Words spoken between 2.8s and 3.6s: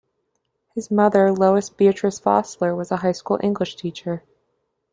a high school